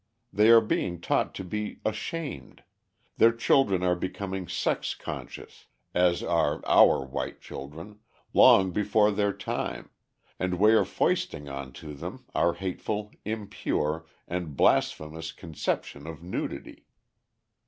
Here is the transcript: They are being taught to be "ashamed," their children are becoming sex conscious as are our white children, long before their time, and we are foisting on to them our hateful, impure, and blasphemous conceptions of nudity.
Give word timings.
They 0.33 0.49
are 0.49 0.61
being 0.61 0.99
taught 0.99 1.35
to 1.35 1.43
be 1.43 1.79
"ashamed," 1.85 2.63
their 3.17 3.31
children 3.31 3.83
are 3.83 3.95
becoming 3.95 4.47
sex 4.47 4.95
conscious 4.95 5.67
as 5.93 6.23
are 6.23 6.59
our 6.65 7.05
white 7.05 7.39
children, 7.39 7.99
long 8.33 8.71
before 8.71 9.11
their 9.11 9.31
time, 9.31 9.91
and 10.39 10.55
we 10.57 10.71
are 10.71 10.85
foisting 10.85 11.47
on 11.49 11.71
to 11.73 11.93
them 11.93 12.25
our 12.33 12.53
hateful, 12.55 13.11
impure, 13.25 14.07
and 14.27 14.57
blasphemous 14.57 15.31
conceptions 15.31 16.07
of 16.07 16.23
nudity. 16.23 16.87